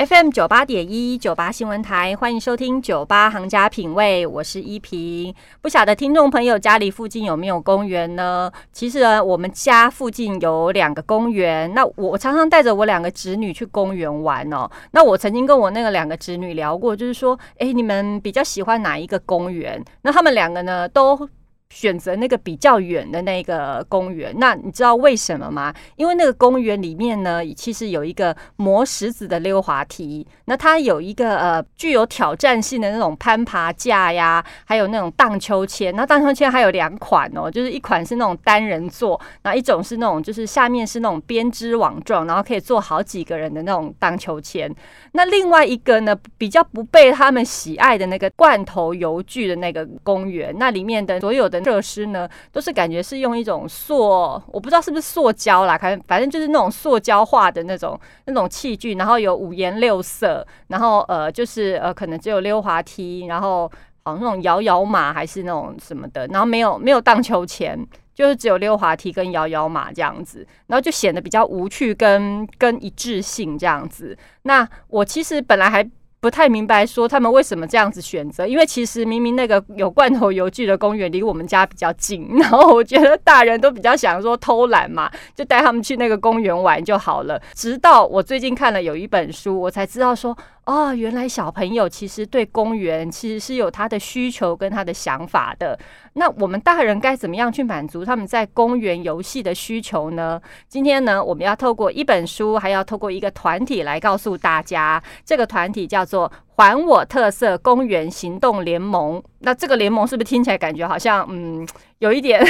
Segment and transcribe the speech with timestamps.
[0.00, 5.34] FM 九八点一九八新闻台，欢迎收听九八行家品味，我是依萍。
[5.60, 8.50] 不晓得听众朋友家里附近有没有公园呢？
[8.72, 11.74] 其实，我们家附近有两个公园。
[11.74, 14.70] 那我常常带着我两个侄女去公园玩哦。
[14.92, 19.84] 那我曾经跟我那个两个侄女聊过，就是说，哎，你们比较喜欢哪一个公园？
[20.00, 21.28] 那他们两个呢，都。
[21.70, 25.72] 选择那个比较远的那个公园，那你知道为什么吗？
[25.94, 35.94] 因为那个公园里面呢，其实有一个磨石子的溜滑梯，那它有一个呃具有挑战性的那种攀爬架呀，还有那种荡秋千。
[35.94, 44.68] 那荡秋千还有两款哦，就是一款是那种单人坐，那一种是那种就是下面是那种编织网状，然后可以坐好几个人的那种荡秋千。
[45.12, 51.59] 那另外一个呢，比较不被他们喜爱的那个罐头游具的那个公园，那里面的所有的。
[51.64, 63.70] 设施呢，都是感觉是用一种塑，我不知道是不是塑胶啦，反正反正就是那种塑胶化的那种那种器具，然后有五颜六色，然后呃，就是呃，可能只有溜滑梯，然后
[64.04, 67.78] 好像那种摇摇马还是那种什么的，然后没有没有荡秋千，
[68.14, 74.16] 就是只有溜滑梯跟摇摇马这样子，然后就显得比较无趣跟跟一致性这样子。
[74.42, 75.88] 那我其实本来还。
[76.20, 87.40] 不太明白说他们为什么这样子选择，因为其实明明那个有罐头邮具的公园离我们家比较近，然后我觉得大人都比较想说偷懒嘛，就带他们去那个公园玩就好了。
[87.54, 90.36] 直到我最近看了有一本书，我才知道说。
[90.70, 95.76] 哦，原来小朋友其实对公园其实是有他的需求跟他的想法的。
[96.12, 100.40] 那我们大人该怎么样去满足他们在公园游戏的需求呢？
[100.68, 105.02] 今天呢，我们要透过一本书，还要透过一个团体来告诉大家。
[105.24, 109.20] 这个团体叫做“还我特色公园行动联盟”。
[109.40, 111.66] 那这个联盟是不是听起来感觉好像嗯，
[111.98, 112.40] 有一点？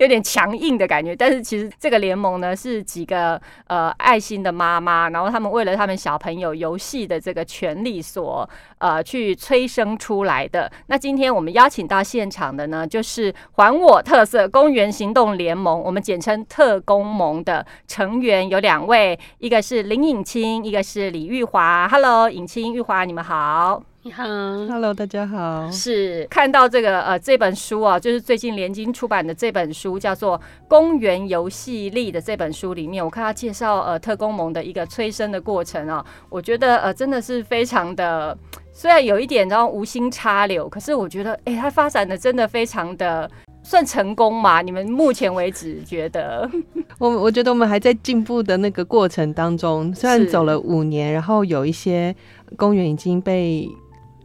[0.00, 8.48] 有点强硬的感觉，但是其实这个联盟呢是几个呃爱心的妈妈，然后他们为了他们小朋友游戏的这个权利所
[8.78, 10.70] 呃去催生出来的。
[10.86, 21.88] 那今天我们邀请到现场的呢，就是还我特色公园行动联盟，我们简称特工盟的成员有两位，一个是林颖清，一个是李玉华。
[21.88, 23.91] Hello，颖清、玉华，你们好。
[24.04, 25.70] 你好，Hello，大家好。
[25.70, 30.36] 是看到这个呃这本书啊，就是最近联经出版的这本书，叫做
[30.66, 38.36] 《公园游戏力》的这本书里面，我看他介绍呃特工盟的一个催生的过程啊，我觉得呃真的是非常的，
[38.72, 43.30] 虽然有一点然后无心插柳，可是我觉得哎，它发展的真的非常的
[43.62, 44.62] 算成功嘛？
[44.62, 46.50] 你们目前为止觉得？
[46.98, 52.12] 我我觉得我们还在进步的那个过程当中，虽然走了五年，然后有一些
[52.56, 53.70] 公园已经被。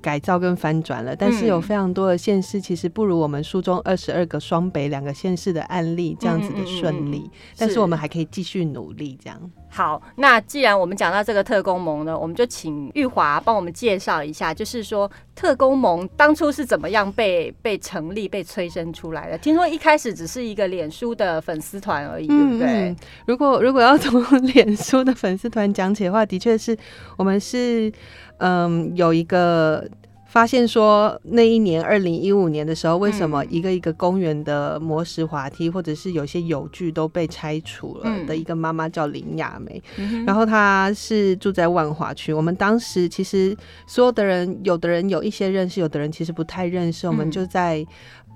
[0.08, 9.20] 改造跟翻转了，但是有非常多的县市其实不如我们书中二十二个双北两个县市的案例这样子的顺利，但是我们还可以继续努力。
[9.22, 9.38] 这样
[9.70, 19.38] 好，那既然我们讲到这个特工盟呢，我们就请玉华帮我们介绍一下，就是说特工盟当初是怎么样被被成立、被催生出来的？
[19.38, 22.96] 听说一开始只是一个脸书的粉丝团而已，对不对？
[23.26, 26.78] 如果如果要从 脸书的粉丝团讲起的话，的确是
[27.18, 27.92] 我们是。
[28.40, 29.88] 嗯，有一个
[30.26, 39.82] 发现说，那一年二零一五年的时候，为什么一个一个公园的磨石滑梯，或者是有些有具都被拆除了的一个妈妈叫林雅梅，
[40.26, 42.34] 然后她是住在万华区。
[42.34, 43.56] 我们当时其实
[43.88, 47.08] 所有的人，有的人有一些认识，有的人其实不太认识。
[47.08, 47.86] 我们就在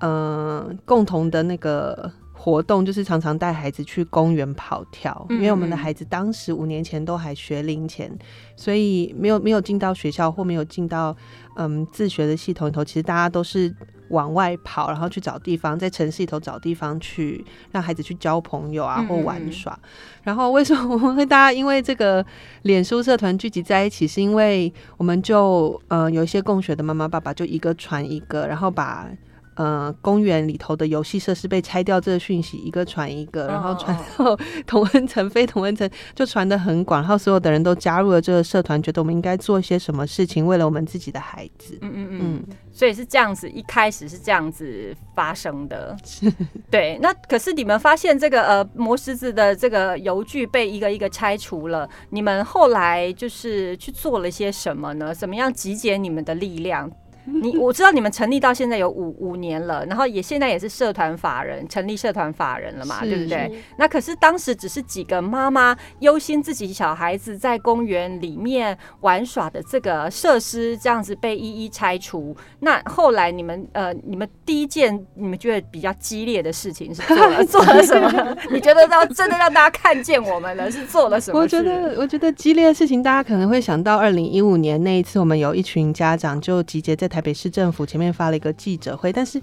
[0.00, 2.10] 嗯共同的那个。
[2.44, 8.10] 活动就是常常带孩子去公园跑跳，因为我们的孩子当时五年前都还学龄前，
[8.56, 11.16] 所以没有没有进到学校或没有进到
[11.54, 12.84] 嗯自学的系统里头。
[12.84, 13.72] 其实大家都是
[14.08, 19.78] 往外跑，然后去找地方，在城市里头找地方去让孩子去交朋友啊或玩耍。
[20.24, 22.26] 然后为什么我们会大家因为这个
[22.62, 24.04] 脸书社团聚集在一起？
[24.04, 29.08] 是因为我们就呃有一些共学的妈妈爸爸就一个传一个，然后把。
[29.54, 34.36] 呃，公园里头的游戏设施被拆掉，这个讯息一个传一个，然后传到
[34.66, 37.02] 同恩城、非同恩城，就传的很广。
[37.02, 41.78] 然后所有的人都加入了这个社团，觉得我们应该做一些什么事情，为了我们自己的孩子。
[41.82, 45.94] 嗯嗯嗯，所以是这样子，一开始是这样子发生的。
[46.70, 55.14] 对，那可是你们发现这个呃磨石子的这个油具被一个一个拆除了，你们后来就是去做了些什么呢？
[55.14, 56.90] 怎么样集结你们的力量？
[57.24, 63.50] 你我知道你们成立到现在有五五年了，然后也现在也是社团法人，成立社团法人了嘛，对不对？
[63.78, 72.36] 那可是当时只是几个妈妈忧心自己小孩子在公园里面玩耍的这个设施这样子被一一拆除。
[72.60, 78.36] 那后来你们呃，你们第一件你们觉得比较激烈的事情是做了 做了什么？
[78.50, 81.38] 你觉得让真的让大家看见我们了，是做了什么？
[81.40, 89.12] 我觉得，我觉得激烈的事情，大家可能会想到二零一五年那一次，我们有一群家长就集结在台北市政府前面发了一个记者会。
[89.12, 89.38] 但是，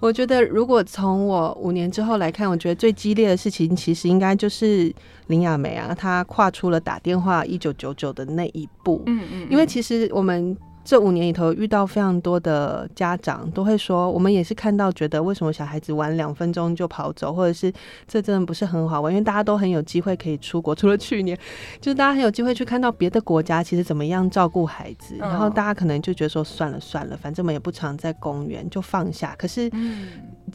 [0.00, 4.90] 我觉得如果从我五年之后来看，我觉得最激烈的事情，其实应该就是
[5.26, 9.02] 林雅梅啊，她跨出了打电话一九九九的那一步。
[9.06, 10.56] 嗯嗯，因为其实我们
[10.90, 17.72] 这五年里头遇到非常多的家长都会说，我们也是看到觉得为什么小孩子玩两分钟就跑走，或者是
[18.08, 21.38] 这真的不是很好玩，因为大家都很有机会可以出国，除了去年，
[21.80, 25.28] 就是大家很有机会去看到别的国家其实怎么样照顾孩子，嗯。
[25.28, 29.32] 然后大家可能就觉得说算了算了，反正我们也不常在公园，就放下。
[29.38, 30.08] 可是嗯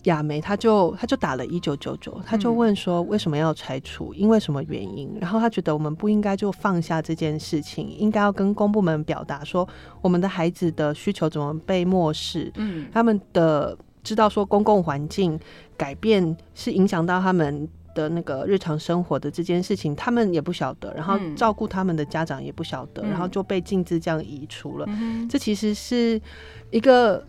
[0.04, 5.10] 亚梅他就他就打了一九九九，他就问说为什么要拆除，因为什么原因？
[5.20, 9.68] 然后他觉得我们不应该就放下这件事情，应该要跟公部门表达说
[10.02, 15.40] 我们的孩子的需求怎么被漠视，嗯他们的知道说公共环境
[15.76, 17.68] 改变是影响到他们。
[17.96, 24.86] 的那个日常生活的这件事情，他们也不晓得，然后嗯照顾他们的家长也不晓得，嗯然后就被禁止这样移除了。
[24.90, 26.22] 嗯这其实是
[26.72, 27.26] 一个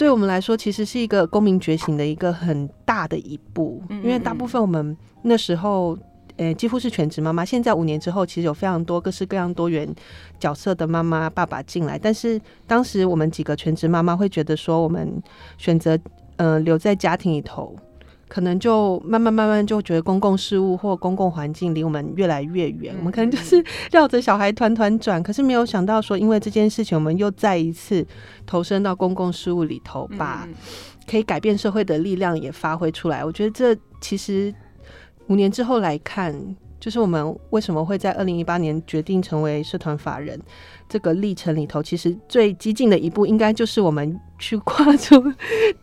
[0.00, 5.96] 对我们来说，其实是一个公民觉醒的一个很大的一步，因为大部分我们那时候。
[6.36, 7.44] 呃，几乎是全职妈妈。
[7.44, 9.86] 现在五年之后，其实有非常多各式各样多元
[10.38, 11.98] 角色的妈妈、爸爸进来。
[11.98, 15.22] 但是当时我们几个全职妈妈会觉得说，我们
[15.58, 15.98] 选择
[16.36, 17.76] 呃留在家庭里头，
[18.30, 22.94] 可能就慢慢慢慢就觉得公共事务或公共环境离我们越来越远。
[22.96, 28.06] 我们可能就是绕着小孩团团转，可是没有想到说，因为这件事情，我们又再一次
[28.46, 30.54] 投身到公共事务里头，把嗯
[31.08, 33.24] 可以改变社会的力量也发挥出来。
[33.24, 34.54] 我觉得这其实
[35.26, 36.32] 五年之后来看，
[36.78, 40.40] 就是我们为什么会在二零一八年决定成为社团法人
[40.90, 45.22] 这个历程里头，其实最激进的一步，应该就是我们去跨出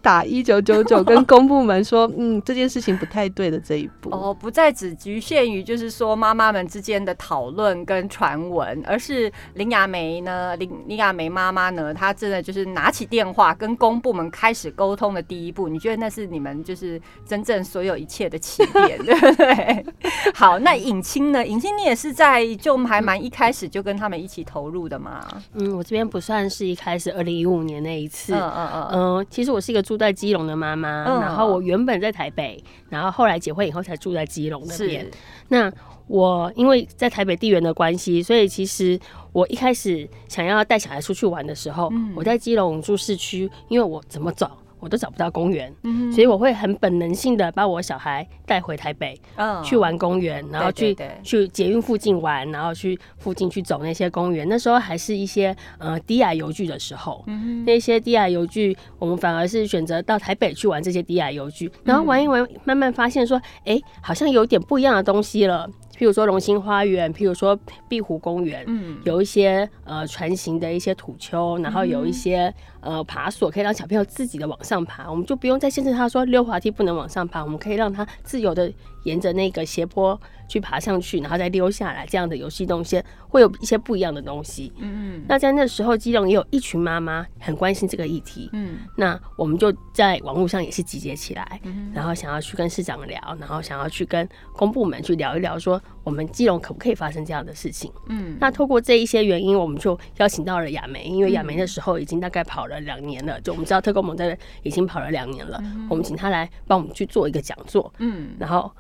[0.02, 4.10] 打一九九九，跟公部门说，嗯，这件事情不太对的这一步。
[4.12, 15.70] 哦，不再只局限于就是说妈妈们之间的讨论跟传闻，而是林雅梅呢，林林雅梅妈妈呢，她真的就是拿起电话跟公部门开始沟通的第一步。
[15.70, 19.86] 你觉得那是你们就是真正所有一切的起点， 对不对？
[20.34, 21.48] 好，那尹清呢？
[21.48, 25.26] 尹清你也是在就还蛮一开始就跟他们一起投入的嘛？
[25.54, 31.22] 嗯，我这边不算是一开始二零一五年那一次，嗯嗯嗯，嗯，其实我是一个住在基隆的妈妈，嗯。
[31.22, 35.10] 然后我原本在台北，然后后来结婚以后才住在基隆那边。
[35.50, 35.72] 那
[36.08, 39.00] 我因为在台北地缘的关系，所以其实
[39.32, 42.14] 我一开始想要带小孩出去玩的时候，嗯。
[42.16, 49.64] 我在基隆住市区，因为我怎么找我都找不到公园，嗯所以我会很本能性的把我小孩带回台北嗯。
[49.64, 54.48] 去玩公园，然后去去捷运附近玩，然后去附近去走那些公园。
[54.48, 65.70] 那时候还是一些呃低矮游具的时候，嗯那些低矮游具，我们反而是选择到台北去玩这些低矮游具，然后玩一玩，慢慢发现说，哎、好像有点不一样的东西了。
[65.98, 67.58] 譬如说龙兴花园，譬如说
[67.90, 68.98] 碧湖公园，嗯。
[69.04, 78.72] 有一些呃船型的一些土丘，然后有一些呃爬索，可以让小朋友自己的往上爬，我们就不用再限制他说溜滑梯不能往上爬，我们可以让他自由的
[79.04, 84.72] 沿着那个斜坡去爬上去，然后再溜下来，这样的游戏动线会有一些不一样的东西。
[84.80, 88.80] 嗯那在那时候，基隆也有一群妈妈很关心这个议题，嗯。
[88.96, 97.92] 那我们就在网络上也是集结起来，嗯然后想要去跟市长聊，然后想要去跟公部门去聊一聊，说我们基隆可不可以发生这样的事情。
[98.08, 108.72] 嗯那透过这一些原因，我们就邀请到了亚梅，因为亚梅那时候已经大概跑了两年了，就我们知道特工盟在已经跑了两年了，我们请他来帮我们去做一个讲座，嗯然后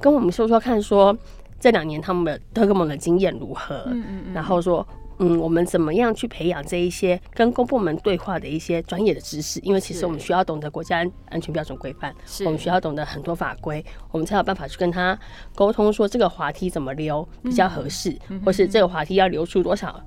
[0.00, 1.14] 跟我们说说看说
[1.58, 4.86] 这两年他们的特工盟的经验如何，嗯嗯然后说。
[5.20, 9.60] 嗯，我们怎么样去培养这一些跟公部门对话的一些专业的知识？
[9.60, 15.18] 因为其实我们需要懂得国家安安全标准规范，是我们需要懂得很多法规，我们才有办法去跟他
[15.54, 20.02] 沟通，说这个滑梯怎么溜比较合适，或是这个滑梯要留出多少，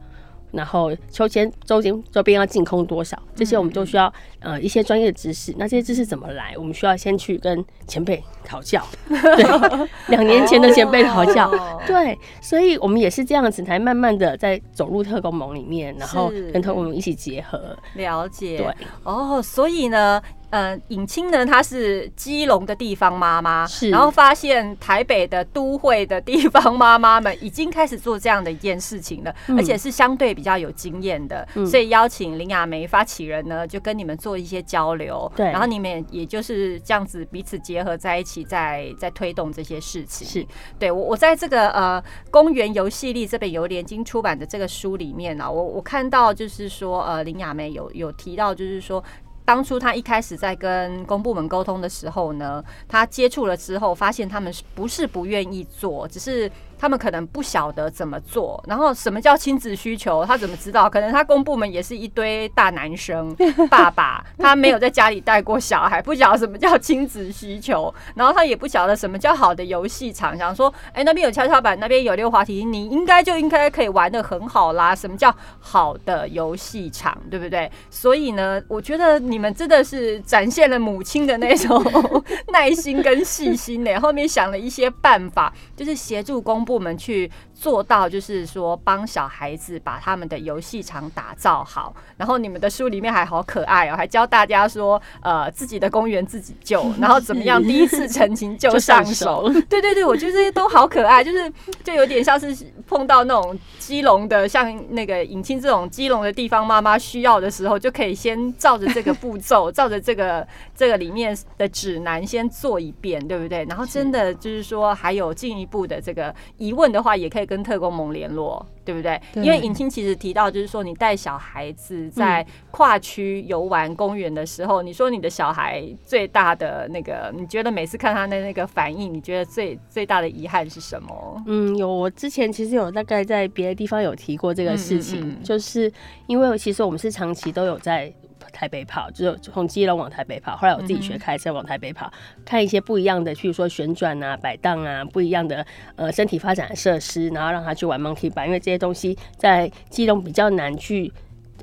[0.54, 5.54] 然后秋千周边周边要净空多少，这些我们都需要呃一些专业的知识。
[5.58, 6.54] 那这些知识怎么来？
[6.58, 11.50] 我们需要先去跟前辈讨教， 对，两年前的前辈讨教。
[11.50, 17.76] 哦对，所以我们也是这样子，才慢慢的在走入特工盟里面，然后跟特工盟一起结合。
[17.96, 20.22] 了解，对，哦，所以呢，
[20.54, 40.28] 呃，尹清呢，她是基隆的地方妈妈，是然后发现台北的都会的地方妈妈们已经开始做这样的一件事情了，嗯而且是相对比较有经验的，嗯所以邀请林雅梅发起人呢，就跟你们做一些交流，对然后你们也也就是这样子彼此结合在一起，在在推动这些事情。
[40.28, 40.46] 是
[40.78, 49.04] 对我，我在这个呃《公园游戏力》这本由联经出版的这个书里面呢、我我看到就是说，呃，林雅梅有有提到，就是说。
[49.46, 58.64] 当初他一开始在跟公部门沟通的时候呢，他接触了之后，发现他们是不是不愿意做，只是他们可能不晓得怎么做。
[58.68, 60.90] 然后什么叫亲子需求，他怎么知道？
[60.90, 63.36] 可能他公部门也是一堆大男生
[63.70, 74.94] 爸爸，他没有在家里带过小孩，不晓得什么叫亲子需求，然后他也不晓得什么叫好的游戏场，想说，哎、那边有跷跷板，那边有溜滑梯，你应该就应该可以玩的很好啦。
[74.96, 77.72] 什么叫好的游戏场，对不对？
[77.90, 81.84] 所以呢，我觉得你们真的是展现了母亲的那种
[82.52, 84.00] 耐心跟细心呢。
[84.00, 87.30] 后面想了一些办法，就是协助公部我们去
[87.64, 91.96] 做到，就是说帮小孩子把他们的游戏场打造好。
[92.18, 99.62] 然后你们的书里面还好可爱哦，还教大家说，呃，自己的公园自己救， 然后怎么样第一次成情就就上上手手。
[99.70, 101.50] 对对对，我觉得这些都好可爱，就是
[101.86, 102.54] 就有点像是
[102.86, 113.64] 碰到那种基隆的，像那个引清这种基隆的地方妈妈需要的时候，就可以先照着这个步骤，照着这个这个里面的指南先做一遍，对不对？
[113.70, 118.66] 然后真的就是说还有进一步的这个疑问的话，也可以跟特工盟联络。
[118.86, 119.18] 对不对？
[119.32, 131.42] 对因为尹清其实提到，就是说你带小孩子在跨区游玩公园的时候，你说你的小孩最大的那个，你觉得每次看他的那个反应，你觉得最最大的遗憾是什么？
[131.48, 135.90] 嗯，有，我之前其实有大概在别的地方有提过这个事情，嗯嗯嗯就是
[136.28, 138.14] 因为其实我们是长期都有在
[138.54, 142.10] 台北跑，就是从基隆往台北跑，后来我自己学开车往台北跑，
[142.46, 145.66] 看一些不一样的，譬如说旋转啊、摆荡啊，不一样的
[145.98, 151.12] 呃身体发展的设施，然后让他去玩 monkey 因为这些东西在基隆比较难去。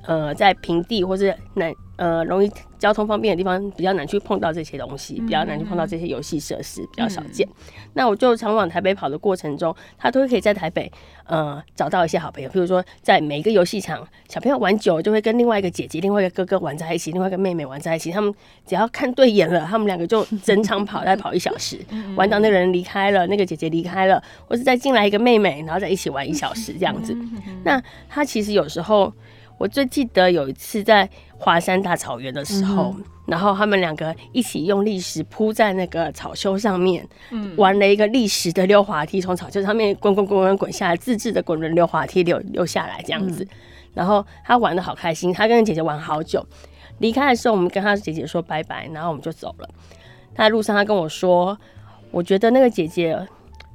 [0.05, 1.71] 呃，在平地或是难
[2.01, 7.47] 呃容易交通方便的地方，比较难去碰到这些东西，比较难去碰到这些游戏设施，比较少见。
[7.93, 10.91] 那我就常往台北跑的过程中，他都会可以在台北
[11.27, 18.11] 呃找到一些好朋友，比如说在每一个游戏场，小朋友玩久了就会跟另外一个姐姐、另外一个哥哥玩在一起，另外一个妹妹玩在一起。
[18.11, 18.33] 他们
[18.65, 21.79] 只要看对眼了，他们两个就整场跑，再跑一小时，
[22.17, 27.15] 玩到那个人离开了，那个姐姐离开了，或是再进来一个妹妹，然后再一起玩一小时这样子。
[27.63, 29.13] 那他其实有时候。
[29.61, 37.07] 我最记得有一次在华山大草原的时候，然后他们两个一起用砾石铺在那个草丘上面，
[37.59, 43.47] 玩了一个砾石的溜滑梯，从草丘上面滚滚滚滚滚下来，自制的滚轮溜滑梯溜溜下来这样子。
[43.93, 46.43] 然后他玩的好开心，他跟姐姐玩好久。
[47.01, 49.69] 离开的时候，我们跟他姐姐说拜拜，然后我们就走了。
[50.35, 51.59] 他路上他跟我说，
[52.11, 53.29] 我觉得那个姐姐。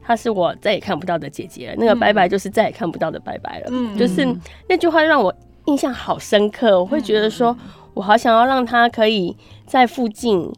[0.08, 3.70] 她是我再也看不到的姐姐了，那个拜拜就是再也看不到的拜拜了。
[3.72, 4.24] 嗯就是
[4.70, 7.55] 那句话让我印象好深刻，我会觉得说，
[7.93, 10.51] 我好想要让他可以在附近，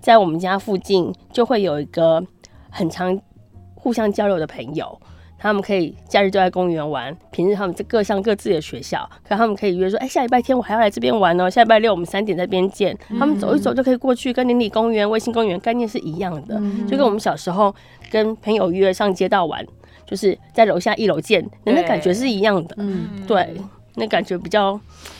[0.00, 2.22] 在我们家附近就会有一个
[2.70, 3.18] 很常
[3.74, 5.00] 互相交流的朋友。
[5.42, 12.94] 他们可以假日就在公园玩，平日他们各上各自的学校，可他们可以约说，哎、下礼拜天我还要来这边玩哦，下礼拜六我们三点在这边见。
[13.18, 17.74] 他们走一走就可以过去，跟邻里公园、卫星公园概念是一样的，就跟我们小时候
[18.10, 19.66] 跟朋友约上街道玩，
[20.06, 22.74] 就是在楼下一楼见，那对感觉是一样的。
[22.76, 23.56] 嗯，对，
[23.96, 24.78] 那感觉比较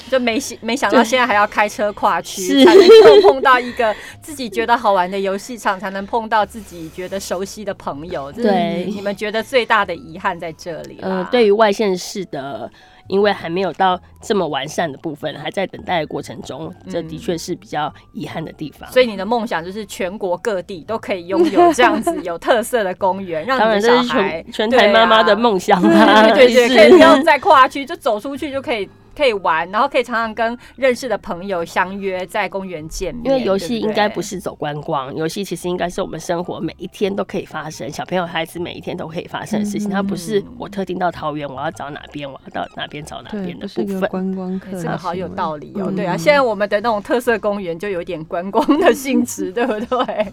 [0.08, 8.30] 就没想没想到现在还要开车跨区，是才能够碰到一个自己觉得好玩的游戏场，才能碰到自己觉得熟悉的朋友。
[8.32, 10.98] 对你们觉得最大的遗憾在这里。
[11.02, 12.70] 呃，对于外县市的，
[13.10, 18.90] 因为还没有到这么完善的部分，还在等待的过程中，这的确是比较遗憾的地方。
[18.90, 28.88] 所以你的梦想就是全国各地都可以拥有这样子有特色的公园， 让你的当然，这是小孩全全台妈妈的梦想 对对对 可以不用再跨区，就走出去就可以
[29.20, 33.26] 可以玩，然后可以常常跟认识的朋友相约在公园见面。
[33.26, 39.90] 因为游戏应该不是走观光，游戏其实应该是我们生活每一天都可以发生，小朋友孩子每一天都可以发生的事情。
[39.90, 44.08] 它不是我特定到桃园，我要找哪边，我要到哪边找哪，边的部分。
[44.08, 50.32] 观光客的这个好有道理哦，嗯对啊，现在我们的那种特色公园就有点观光的性质，对不对？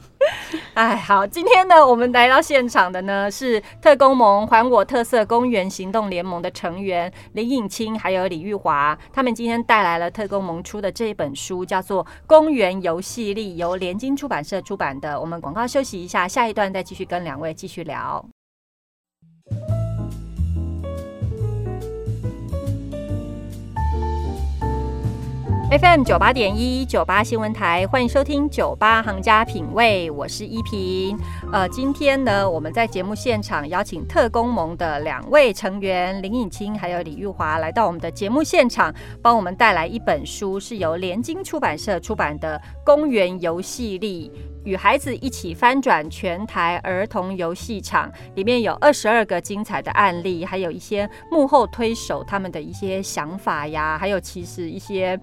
[0.73, 8.76] 哎，好，今天呢，我们来到现场的呢是特工盟还我特色公园行动联盟的成员林颖清还有李玉华，
[9.13, 15.19] 他们今天带来了特工萌出的这一本书，叫做《公园游戏力》，由联经出版社出版的。
[15.19, 18.23] 我们广告休息一下，下一段再继续跟两位继续聊。
[25.69, 31.19] FM 九八点一九八新闻台，欢迎收听九八行家品味，我是依萍。
[31.51, 44.31] 呃，今天呢，我们在节目现场邀请特工盟的两位成员林颖清还有李玉华来到我们的节目现场，帮我们带来一本书，是由联经出版社出版的《公园游戏力》。
[44.63, 55.19] 与孩子一起翻转全台儿童游戏场，里面有二十二个精彩的案例，还有一些幕后推手他们的一些想法呀，还有其实一些。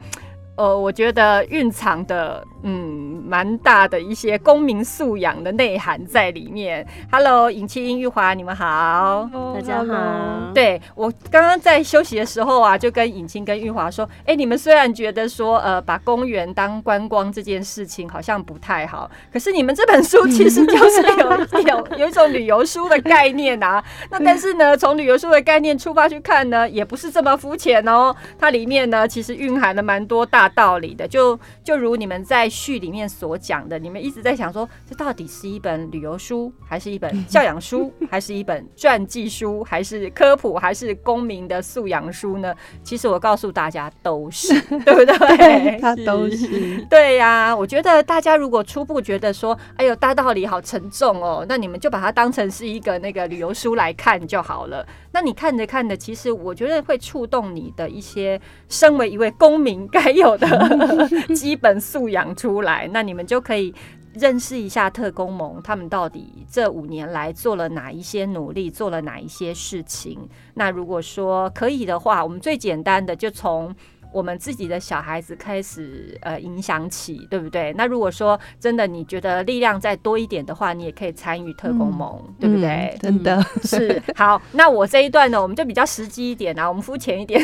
[0.57, 6.87] 呃，我觉得蕴藏的嗯蛮大的一些公民素养的内涵在里面。
[7.13, 10.53] Hello，尹清玉华，你们好，大家好。
[10.55, 23.85] 对我刚刚在休息的时候啊，就跟尹清跟玉华说，哎，你们虽然觉得说呃把公园当观光这件事情好像不太好，可是你们这本书其实就是有有有一种旅游书的概念啊。
[24.11, 28.15] 那但是呢，从旅游书的概念出发去看呢，也不是这么肤浅哦。
[28.39, 30.49] 它里面呢，其实蕴含了蛮多大。
[30.55, 42.55] 道理的，就就如你们在序里面所讲的，你们一直在想说，这到底是一本旅游书，还是一本教养书，还是一本传记书，还是科普，还是公民的素养书呢？
[42.85, 44.49] 其实我告诉大家，都是，
[44.87, 45.79] 对不对？
[45.83, 46.79] 它都是。
[46.89, 54.87] 对呀，我觉得大家如果初步觉得说，哎呦，大道理好沉重哦，那你们就把它当成是一个那个旅游书来看就好了。
[55.13, 60.47] 那你看着看着，其实我觉得会触动你的一些身为一位公民该有的
[61.35, 62.87] 基本素养出来。
[62.93, 63.75] 那你们就可以
[64.13, 70.29] 认识一下特工盟，他们到底这五年来做了哪一些努力，做了哪一些事情。
[70.55, 73.75] 那如果说可以的话，我们最简单的就从。
[74.15, 77.75] 我们自己的小孩子开始呃影响起，对不对？
[77.77, 82.97] 那如果说真的你觉得力量再多一点的话，你也可以参与特工盟，对不对？
[83.03, 84.41] 真的是好。
[84.53, 87.43] 那我这一段呢，我们就比较实际一点啊，我们肤浅一点，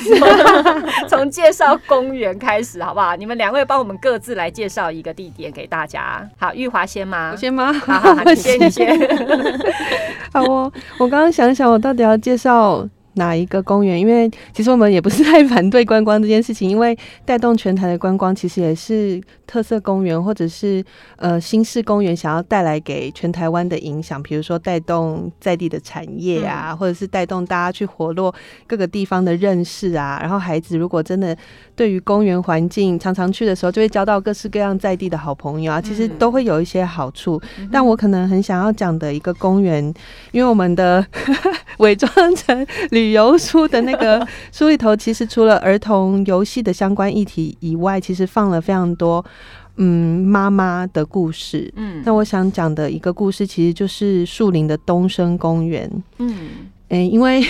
[1.08, 3.16] 从介绍公园开始，好 不好？
[3.16, 6.24] 你们两位帮我们各自来介绍一个地点给大家。
[6.38, 7.30] 好，玉华先吗？
[7.32, 7.72] 我 先吗？
[7.72, 8.96] 好好好，你先，你先。
[10.32, 12.88] 好哦，我刚刚想想，我到底要介绍。
[13.20, 14.00] 哪一个公园？
[14.00, 16.96] 因为其实我们也不是太反对观光这件事情，因为
[17.26, 20.82] 带动全台的观光，其实也是特色公园或者是
[21.16, 24.20] 呃新式公园想要带来给全台湾的影响。
[24.22, 28.34] 比如说带动在地的产业啊，或者是带动大家去活络
[28.66, 30.18] 各个地方的认识啊。
[30.20, 31.36] 然后孩子如果真的
[31.76, 37.40] 对于公园环境常常去的时候，就会交到各式各样在地的好朋友啊，其实都会有一些好处。
[37.70, 39.82] 但我可能很想要讲的一个公园，
[40.32, 41.04] 因为我们的
[41.80, 42.66] 伪装成。
[42.90, 49.24] 旅游书的那个 书里头，其实除了儿童游戏的相关议题以外，其实放了非常多
[49.76, 51.72] 嗯妈妈的故事。
[51.76, 55.90] 嗯，那我想讲的一个故事，其实就是树林的东升公园。
[56.18, 56.48] 嗯。
[56.90, 57.40] 哎，因为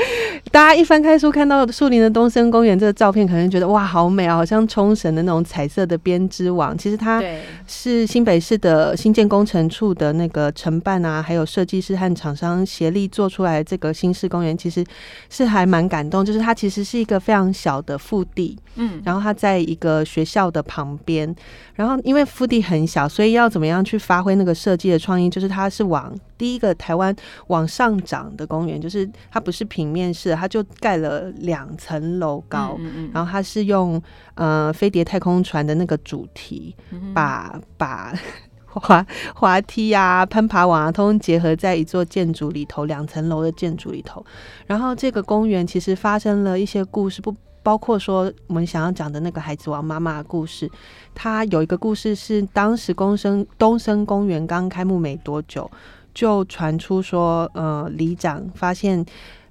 [0.52, 6.76] 大家一翻开书看到树林的东森公园这个照片，可能觉得哇，好美啊，好像冲绳的那种彩色的编织网。
[6.76, 7.22] 其实它
[7.66, 14.84] 是新北市的新建工程处的那个承办啊，还有设计师和厂商协力做出来这个新式公园，其实
[15.30, 16.22] 是还蛮感动。
[16.22, 21.34] 就是它其实是一个非常小的腹地，嗯，然后它在一个学校的旁边，
[21.74, 25.30] 然后因为腹地很小，所以要怎么样去发挥那个设计的创意？
[25.30, 27.14] 就是它是往第一个台湾
[27.46, 28.81] 往上涨的公园。
[28.82, 32.76] 就是它不是平面式，它就盖了两层楼高，
[33.14, 34.02] 然后它是用
[34.34, 36.74] 呃飞碟太空船的那个主题，
[37.14, 38.12] 把把
[38.66, 44.24] 滑滑梯啊、攀爬网啊，通通结合在一座建筑里头，两层楼的建筑里头。
[44.66, 50.68] 然后这个公园其实发生了一些故事，不包括说我们想要讲的那个孩子王妈妈的故事。
[51.14, 55.70] 它有一个故事是当时公生东升公园刚开幕没多久。
[56.14, 59.04] 就传出说，呃，里长发现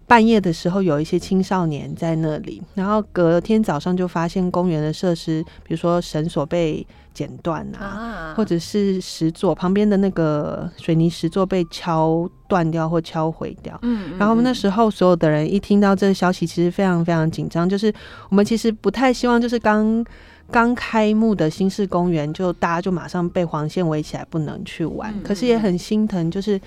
[0.08, 13.78] 半夜的时候有一些青少年在那里，然后隔天早上就发现公园的设施，比如说绳索被剪断啊，或者是石座旁边的那个水泥石座被敲断掉或敲毁掉。
[13.84, 17.94] 嗯，然后那时候所有的人一听到这个消息，其实非常非常紧张，就是
[18.30, 20.04] 我们其实不太希望，就是刚。
[20.52, 25.14] 刚开幕的新式公园，就大家就马上被黄线围起来，不能去玩。
[25.24, 26.60] 可是也很心疼，就是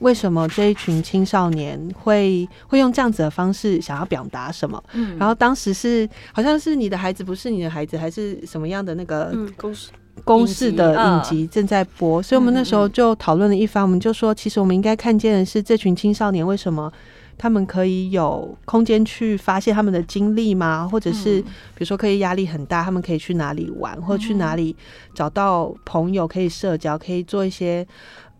[0.00, 4.82] 为什么这一群青少年会会用这样子的方式想要表达什么？
[4.92, 9.90] 嗯，然后当时是好像是你的孩子不是你的孩子，还是什么样的那个公式
[10.24, 16.92] 公式的影集正在播，所以我们那时候就讨论了一番，我们就说，其实我们应该看见的是这群青少年为什么。
[17.38, 20.86] 他们可以有空间去发泄他们的精力吗？
[20.90, 24.74] 或者是比如说，可以压力很大，他们可以去哪里玩，或去哪里
[25.14, 27.86] 找到朋友可以社交，可以做一些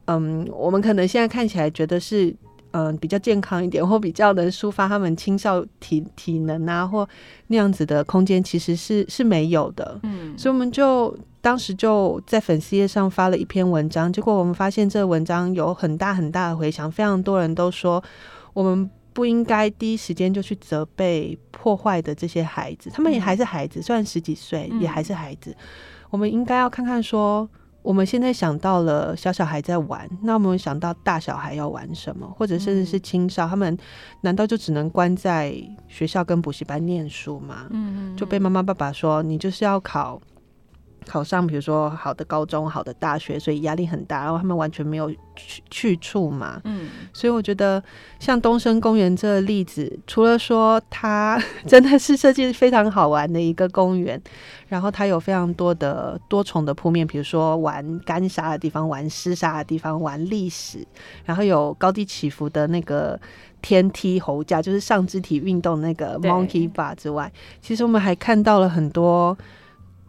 [0.07, 2.35] 嗯，我们可能现在看起来觉得是
[2.73, 7.09] 嗯、比较健康一点， 或比较能抒发他们青少体体能啊，或
[7.47, 9.99] 那样子的空间，其实是是没有的。
[10.03, 18.05] 嗯所以我们就当时就在粉丝页上发了一篇文章，结果我们发现这个文章有很大很大的回响，非常多人都说
[18.59, 25.57] 我们不应该第一时间就去责备破坏的这些孩子，他们也还是孩子，虽然十几岁嗯也还是孩子，
[26.11, 27.49] 我们应该要看看说。
[27.81, 33.75] 我们现在想到了小小孩在玩，那我们想到大小孩要玩什么，或者甚至是青少，他们
[34.21, 35.55] 难道就只能关在
[35.87, 37.67] 学校跟补习班念书吗？
[37.71, 40.21] 嗯就被妈妈爸爸说你就是要考
[41.09, 46.61] 考上，比如说好的高中、好的大学，所以压力很大，然后他们完全没有去去处嘛。
[46.65, 47.83] 嗯所以我觉得
[48.21, 54.21] 像东升公园这个例子，除了说它真的是设计非常好玩的一个公园，
[54.69, 60.87] 然后它有非常多的多重的铺面，比如说玩干沙的地方、玩湿沙的地方、玩历史，
[61.25, 63.19] 然后有高低起伏的那个。
[63.61, 69.37] 天梯猴架就是上肢体运动那个 monkey bar 之外，其实我们还看到了很多。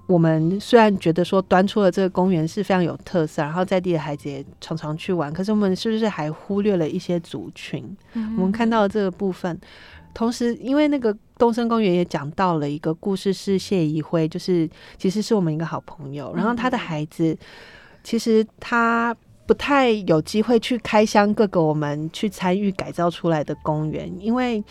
[0.10, 7.86] 我们虽然觉得说端出了这个公园是非常有特色，然后在地的孩子也常常去玩，可是我们是不是还忽略了一些族群？
[8.14, 9.56] 嗯我们看到了这个部分，
[10.14, 14.68] 同时因为那个东升公园也讲到了一个故事，是谢怡辉，就是
[14.98, 17.38] 其实是我们一个好朋友，然后他的孩子
[18.04, 19.16] 其实他。
[19.50, 24.64] 不太有机会去开箱各个我们去参与改造出来的公园，因为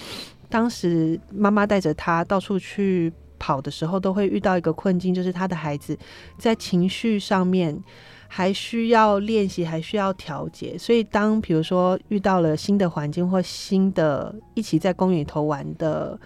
[0.48, 5.96] 当时妈妈带着他到处去跑的时候，都会遇到一个困境，就是他的孩子
[6.38, 7.78] 在情绪上面
[8.26, 10.76] 还需要练习，还需要调节。
[10.76, 16.18] 所以当比如说遇到了新的环境或新的一起在公园里头玩的。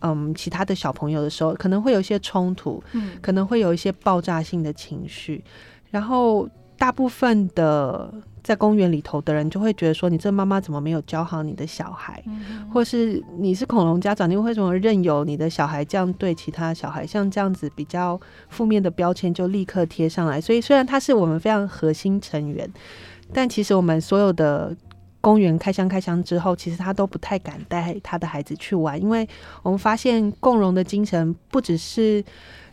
[0.00, 5.42] 嗯，其他的小朋友的时候，可能会有一些冲突，嗯可能会有一些爆炸性的情绪，
[5.90, 8.14] 然后大部分的
[8.48, 12.22] 在公园里头的人就会觉得说，你这妈妈怎么没有教好你的小孩？
[12.24, 17.06] 嗯或是你是恐龙家长，你为什么任由你的小孩这样对其他小孩？
[17.06, 20.40] 像这样子比较负面的标签就立刻贴上来。
[20.40, 22.66] 所以虽然他是我们非常核心成员，
[23.34, 24.74] 但其实我们所有的
[25.20, 29.28] 公园开箱开箱之后，其实他都不太敢带他的孩子去玩，因为
[29.62, 32.24] 我们发现共融的精神不只是。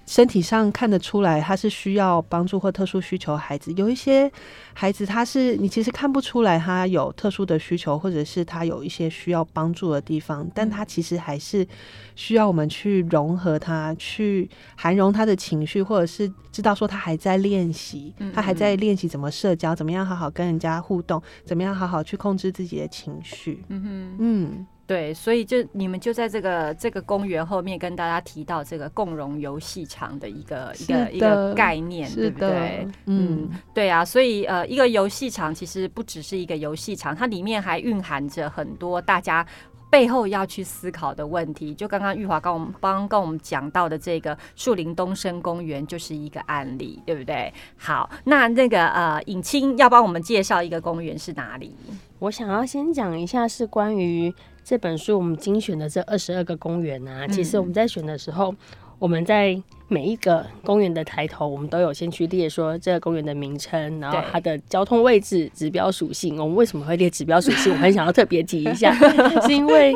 [0.05, 3.73] 身体上看得出来，他是需要帮助或特殊需求孩子。
[3.73, 4.31] 有一些
[4.73, 11.67] 孩子，他是你其实看不出来他有特殊的需求，或者是他有一些需要帮助的地方，但他其实还是
[12.15, 23.63] 需要我们去融合他，去涵容他的情绪，或者是知道说他还在练习，他还在练习怎么社交，怎么样好好跟人家互动，怎么样好好去控制自己的情绪。
[23.69, 24.15] 嗯哼。
[24.19, 39.45] 嗯，对，所以就你们就在这个这个公园后面跟大家提到这个共融游戏场的一个一个一个概念，对不对？，嗯嗯，对啊，所以呃，一个游戏场其实不只是一个游戏场，它里面还蕴含着很多大家。
[39.87, 47.53] 背后要去思考的问题，就刚刚玉华跟我们帮跟我们讲到的这个树林东升公园就是一个案例，对不对？
[47.77, 51.73] 好，那那个呃，尹清要帮我们介绍一个公园是哪里？
[52.19, 54.33] 我想要先讲一下是关于
[54.65, 57.27] 这本书我们精选的这二十二个公园啊。
[57.27, 58.53] 其实我们在选的时候，
[58.97, 66.37] 我们在每一个公园的抬头，我们都有先去列说这个公园的名称，然后它的交通位置、指标属性。
[66.39, 67.71] 我们为什么会列指标属性？
[67.73, 68.93] 我很想要特别提一下，
[69.45, 69.95] 是因为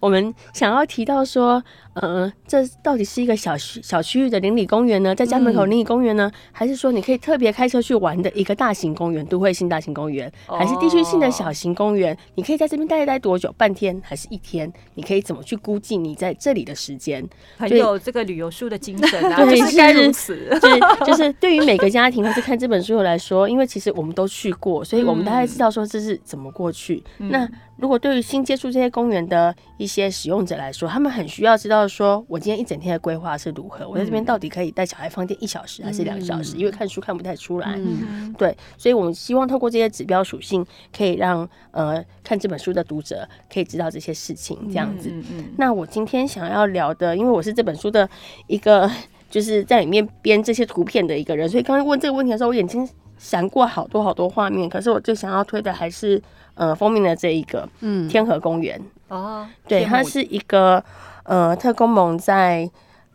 [0.00, 1.62] 我们想要提到说，
[1.94, 12.16] 呃，这到底是一个小区小区域的邻里公园呢，在家门口邻里公园呢，还是说你可以特别开车去玩的一个大型公园，都会性大型公园，还是地区性的小型公园？
[12.34, 13.52] 你可以在这边待一待多久？
[13.56, 14.72] 半天还是一天？
[14.94, 17.24] 你可以怎么去估计你在这里的时间？
[17.56, 20.36] 很有这个旅游书的精神啊，对就是该如此。
[20.60, 27.02] 就是就是对于每个家庭或是看这本书来说，因为其实我们都去过，所以我们大概知道说这是怎么过去。
[27.18, 36.56] 那如果对于新接触这些公园的一些使用者来说，他们很需要知道说，我今天一整天的规划是如何，我在这边到底可以带小孩放电一小时还是两小时？
[36.56, 37.74] 因为看书看不太出来。
[37.76, 40.64] 嗯 对，所以我们希望透过这些指标属性，
[40.96, 45.12] 可以让呃看这本书的读者可以知道这些事情，这样子。
[45.56, 48.08] 那我今天想要聊的，因为我是这本书的
[48.48, 48.90] 一个
[49.28, 52.88] 就是在里面编这些图片的一个人，所以刚刚问这个问题的时候，我眼睛
[53.18, 54.68] 闪过好多好多画面。
[54.68, 56.22] 可是我最想要推的还是
[56.54, 60.82] 呃封面的这一个嗯天河公园，哦，对，它是一个
[61.24, 62.70] 呃特工盟在。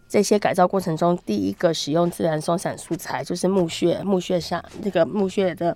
[0.06, 5.76] 这些改造过程中，第一个使用自然松散素材就是木屑，木屑上那个木屑的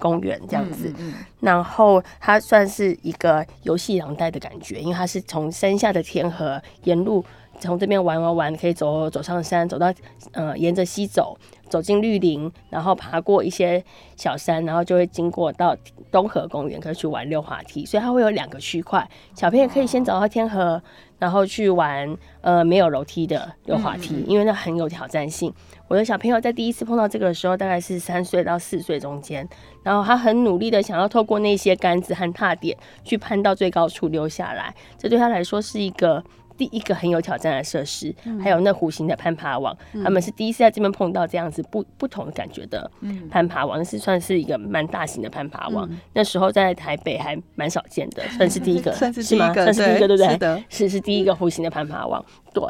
[0.00, 0.92] 公园这样子。
[0.98, 7.24] 嗯然后它算是一个游戏廊带的感觉，因为它是从山下的天河沿路
[7.58, 9.92] 从这边玩玩玩，可以走走上山，走到
[10.32, 11.36] 呃沿着溪走，
[11.68, 13.82] 走进绿林，然后爬过一些
[14.16, 15.76] 小山，然后就会经过到
[16.10, 17.84] 东河公园，可以去玩溜滑梯。
[17.86, 20.82] 所以它会有两个区块，小朋友可以先走到天河，
[21.18, 25.52] 然后去玩呃没有楼梯的溜滑梯，因为那很有挑战性。
[25.88, 29.48] 我的小朋友在第一次碰到这个的时候，大概是三岁到四岁中间，
[29.82, 36.22] 然后他很努力的想要透过那些杆子和踏点去攀到最高处溜下来，这对他来说是一个。
[36.56, 42.90] 第一个很有挑战的设施，还有那弧形的攀爬网，他们是第一次在这边碰到这样子不不同的感觉的
[43.30, 45.88] 攀爬网，那是算是一个蛮大型的攀爬网。
[46.14, 50.64] 那时候在台北还蛮少见的，算是第一个， 算是第一个， 算是第一个，对不对？
[50.68, 52.64] 是是第一个弧形的攀爬网，对。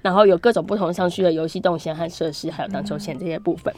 [0.00, 3.72] 然后有各种不同上去的游戏动线和设施，还有荡秋千这些部分。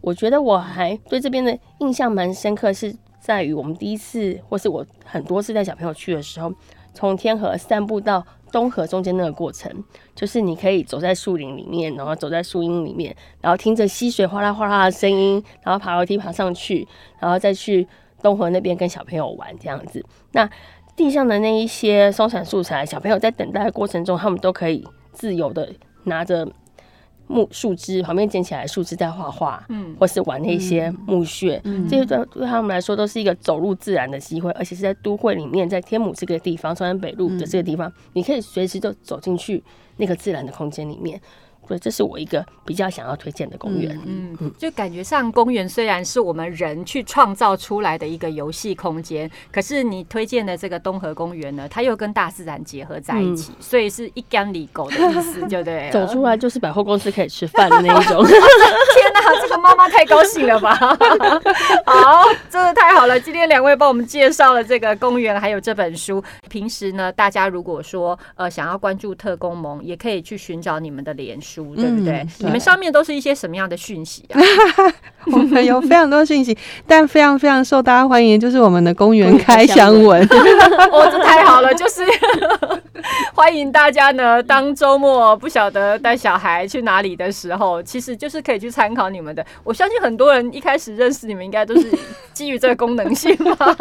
[0.00, 6.52] 我觉得我还对这边的印象蛮深刻，是在于我们第一次或是我很多次带小朋友去的时候，
[6.92, 8.24] 从天河散步到。
[8.54, 9.68] 东河中间那个过程，
[10.14, 16.86] 就是你可以走在树林里面，然后走在树荫里面，然后听着溪水哗啦哗啦的声音，然后爬楼梯爬上去，
[17.18, 17.84] 然后再去
[18.22, 20.06] 东河那边跟小朋友玩这样子。
[20.30, 20.48] 那
[20.94, 26.48] 地上的那一些松散素材，小朋友在等待的过程中，他们都可以自由的拿着。
[27.26, 39.62] 木树枝旁边捡起来树枝在画画，嗯，或是玩那些木屑，这些对对他们来说都是一个走入自然的机会，而且是在都会里面，在天母这个地方，中山北路的这个地方，你可以随时就走进去
[39.96, 41.20] 那个自然的空间里面。
[41.68, 43.98] 对，这是我一个比较想要推荐的公园。
[44.04, 55.90] 嗯，就感觉上公园虽然是我们人去创造出来的一个游戏空间，可是你推荐的这个东河公园呢，它又跟大自然结合在一起，所以是一干里狗的意思， 对不对？
[55.90, 58.24] 走出来就是百货公司可以吃饭的那一种。
[58.26, 60.74] 天哪，这个妈妈太高兴了吧！
[61.86, 63.18] 好，真的太好了。
[63.18, 66.22] 今天两位帮我们介绍了这个公园，还有这本书。
[66.48, 71.53] 平时呢，大家如果说呃想要关注特工盟，也可以去寻找你们的脸书。
[71.54, 72.26] 书对不对？
[72.38, 74.40] 你们上面都是一些什么样的讯息啊？
[75.26, 80.22] 我们有非常多讯息，但非常非常受大家欢迎，就是我们的公园开箱文。
[80.92, 82.02] 哦，这太好了，就是
[83.34, 84.42] 欢迎大家呢。
[84.42, 89.44] 当周末不晓得带小孩去哪里的时候，其实就是可以去参考你们的。
[89.62, 91.90] 我相信很多人一开始认识你们，应该都是
[92.34, 93.74] 基于这个功能性吧。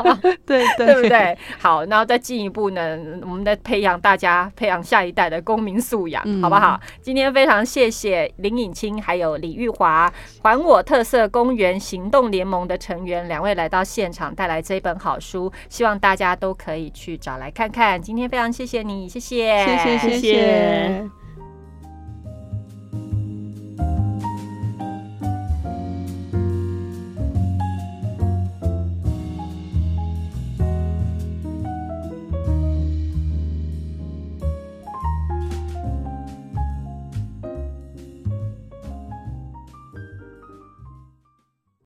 [0.46, 1.38] 对对，对不对？
[1.60, 6.80] 好，然后再进一步呢，我们再培养大家，培养下一代的公民素养，好不好？
[7.02, 18.02] 今天非谢谢林颖清，还有李玉华，还我特色公园行动联盟的成员两位来到现场，带来这本好书，希望大家都可以去找来看看。
[18.02, 21.23] 今天非常谢谢你，谢谢，谢谢，谢谢。